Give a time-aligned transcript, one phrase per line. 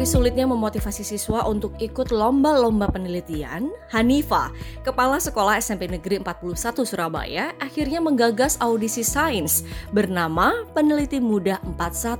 [0.00, 4.48] dari sulitnya memotivasi siswa untuk ikut lomba-lomba penelitian, Hanifa,
[4.80, 6.56] kepala sekolah SMP Negeri 41
[6.88, 9.60] Surabaya, akhirnya menggagas audisi sains
[9.92, 12.16] bernama Peneliti Muda 41.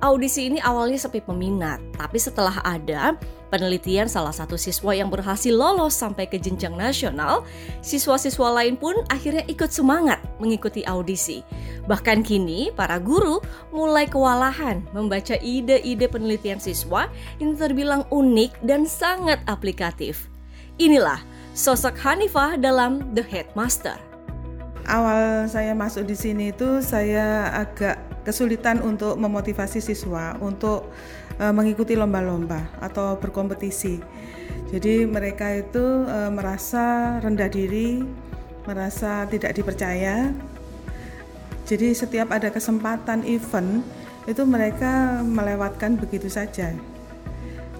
[0.00, 3.12] Audisi ini awalnya sepi peminat, tapi setelah ada
[3.52, 7.44] penelitian salah satu siswa yang berhasil lolos sampai ke jenjang nasional,
[7.84, 11.44] siswa-siswa lain pun akhirnya ikut semangat mengikuti audisi.
[11.84, 19.44] Bahkan kini, para guru mulai kewalahan membaca ide-ide penelitian siswa yang terbilang unik dan sangat
[19.44, 20.32] aplikatif.
[20.80, 21.20] Inilah
[21.52, 24.11] sosok Hanifah dalam The Headmaster.
[24.92, 27.96] Awal saya masuk di sini itu saya agak
[28.28, 30.92] kesulitan untuk memotivasi siswa untuk
[31.40, 34.04] uh, mengikuti lomba-lomba atau berkompetisi.
[34.68, 38.04] Jadi mereka itu uh, merasa rendah diri,
[38.68, 40.28] merasa tidak dipercaya.
[41.64, 43.80] Jadi setiap ada kesempatan event
[44.28, 46.76] itu mereka melewatkan begitu saja.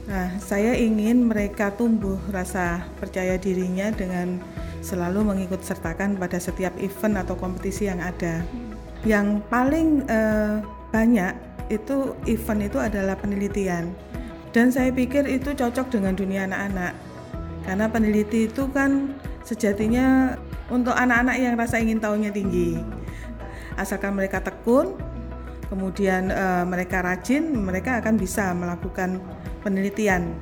[0.08, 4.40] Nah, saya ingin mereka tumbuh rasa percaya dirinya dengan
[4.82, 8.42] selalu mengikut sertakan pada setiap event atau kompetisi yang ada.
[9.06, 10.58] Yang paling uh,
[10.90, 11.32] banyak
[11.70, 13.94] itu event itu adalah penelitian.
[14.52, 16.92] Dan saya pikir itu cocok dengan dunia anak-anak.
[17.64, 19.16] Karena peneliti itu kan
[19.46, 20.36] sejatinya
[20.68, 22.76] untuk anak-anak yang rasa ingin tahunya tinggi.
[23.80, 24.98] Asalkan mereka tekun
[25.72, 29.16] kemudian e, mereka rajin mereka akan bisa melakukan
[29.64, 30.36] penelitian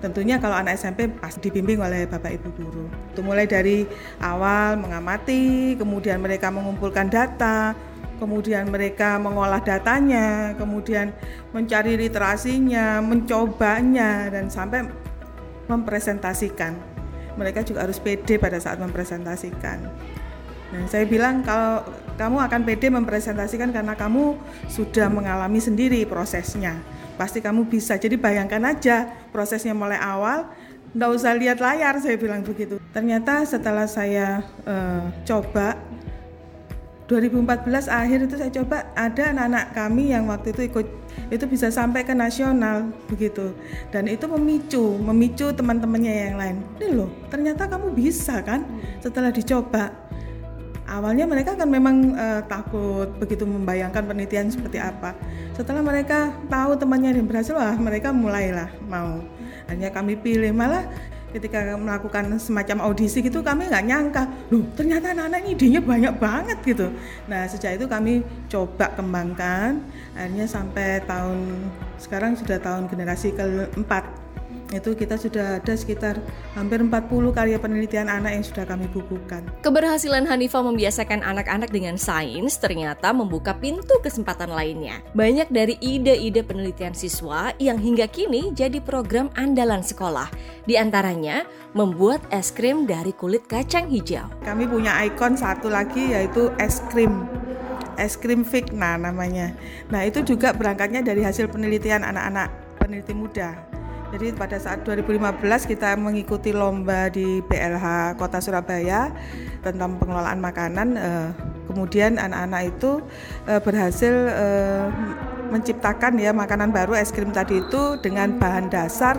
[0.00, 3.84] tentunya kalau anak SMP pasti dibimbing oleh bapak ibu guru itu mulai dari
[4.24, 7.76] awal mengamati kemudian mereka mengumpulkan data
[8.22, 11.10] kemudian mereka mengolah datanya, kemudian
[11.50, 14.86] mencari literasinya, mencobanya, dan sampai
[15.66, 16.78] mempresentasikan.
[17.34, 19.90] Mereka juga harus pede pada saat mempresentasikan.
[20.72, 21.84] Nah, saya bilang kalau
[22.16, 24.40] kamu akan pede mempresentasikan karena kamu
[24.72, 26.80] sudah mengalami sendiri prosesnya.
[27.20, 28.00] Pasti kamu bisa.
[28.00, 30.48] Jadi bayangkan aja prosesnya mulai awal,
[30.96, 32.80] nggak usah lihat layar, saya bilang begitu.
[32.96, 35.76] Ternyata setelah saya uh, coba
[37.12, 40.86] 2014 akhir itu saya coba ada anak-anak kami yang waktu itu ikut
[41.28, 43.52] itu bisa sampai ke nasional begitu
[43.92, 48.64] dan itu memicu memicu teman-temannya yang lain ini loh ternyata kamu bisa kan
[49.04, 49.92] setelah dicoba
[50.92, 55.16] awalnya mereka kan memang uh, takut begitu membayangkan penelitian seperti apa.
[55.56, 59.24] Setelah mereka tahu temannya yang berhasil wah mereka mulailah mau.
[59.72, 60.52] Hanya kami pilih.
[60.52, 60.84] Malah
[61.32, 66.58] ketika melakukan semacam audisi gitu kami nggak nyangka loh ternyata anak-anak ini idenya banyak banget
[66.60, 66.92] gitu.
[67.24, 68.20] Nah sejak itu kami
[68.52, 69.80] coba kembangkan.
[70.12, 74.04] Akhirnya sampai tahun sekarang sudah tahun generasi keempat
[74.72, 76.20] itu kita sudah ada sekitar
[76.56, 76.90] hampir 40
[77.36, 79.44] karya penelitian anak yang sudah kami bukukan.
[79.60, 85.04] Keberhasilan Hanifah membiasakan anak-anak dengan sains ternyata membuka pintu kesempatan lainnya.
[85.12, 90.32] Banyak dari ide-ide penelitian siswa yang hingga kini jadi program andalan sekolah.
[90.64, 91.44] Di antaranya
[91.76, 94.28] membuat es krim dari kulit kacang hijau.
[94.44, 97.28] Kami punya ikon satu lagi yaitu es krim
[98.00, 99.52] es krim Figna namanya.
[99.92, 102.48] Nah itu juga berangkatnya dari hasil penelitian anak-anak
[102.80, 103.71] peneliti muda.
[104.12, 109.08] Jadi pada saat 2015 kita mengikuti lomba di BLH Kota Surabaya
[109.64, 110.88] tentang pengelolaan makanan.
[111.00, 111.28] Eh,
[111.72, 113.00] kemudian anak-anak itu
[113.48, 114.86] eh, berhasil eh,
[115.48, 119.16] menciptakan ya makanan baru es krim tadi itu dengan bahan dasar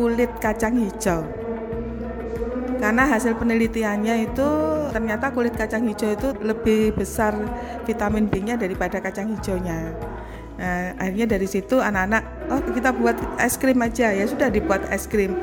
[0.00, 1.20] kulit kacang hijau.
[2.80, 4.48] Karena hasil penelitiannya itu
[4.88, 7.36] ternyata kulit kacang hijau itu lebih besar
[7.84, 9.92] vitamin B-nya daripada kacang hijaunya.
[10.54, 15.10] Nah, akhirnya dari situ anak-anak, oh kita buat es krim aja ya sudah dibuat es
[15.10, 15.34] krim.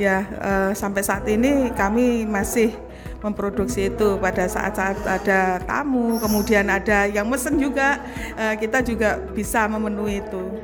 [0.00, 2.74] Ya uh, sampai saat ini kami masih
[3.22, 8.00] memproduksi itu pada saat-saat ada tamu, kemudian ada yang mesen juga,
[8.36, 10.60] uh, kita juga bisa memenuhi itu.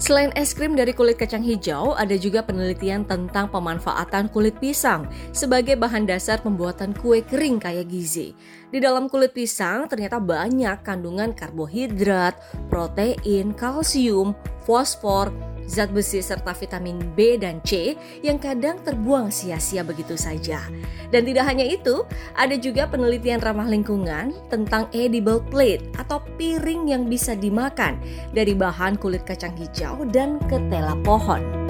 [0.00, 5.76] Selain es krim dari kulit kacang hijau, ada juga penelitian tentang pemanfaatan kulit pisang sebagai
[5.76, 8.32] bahan dasar pembuatan kue kering kaya gizi.
[8.72, 12.34] Di dalam kulit pisang ternyata banyak kandungan karbohidrat,
[12.72, 14.32] protein, kalsium,
[14.64, 15.28] fosfor,
[15.72, 20.60] zat besi serta vitamin B dan C yang kadang terbuang sia-sia begitu saja.
[21.08, 22.04] Dan tidak hanya itu,
[22.36, 27.96] ada juga penelitian ramah lingkungan tentang edible plate atau piring yang bisa dimakan
[28.36, 31.61] dari bahan kulit kacang hijau dan ketela pohon.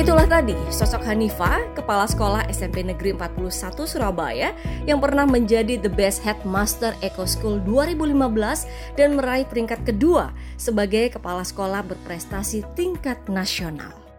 [0.00, 4.56] Itulah tadi sosok Hanifa, kepala sekolah SMP Negeri 41 Surabaya
[4.88, 11.44] yang pernah menjadi The Best Headmaster Eco School 2015 dan meraih peringkat kedua sebagai kepala
[11.44, 14.09] sekolah berprestasi tingkat nasional.